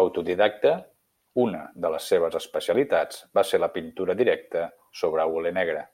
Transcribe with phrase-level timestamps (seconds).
[0.00, 0.72] Autodidacta,
[1.44, 4.68] una de les seves especialitats va ser la pintura directa
[5.04, 5.90] sobre hule negre.